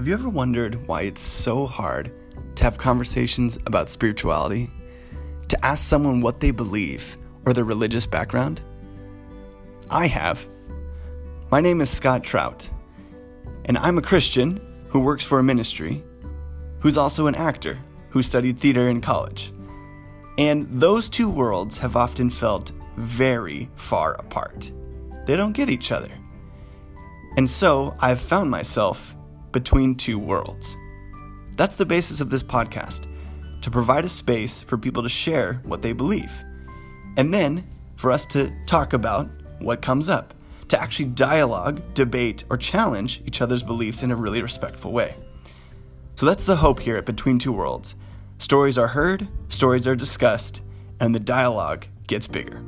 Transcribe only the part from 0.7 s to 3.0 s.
why it's so hard to have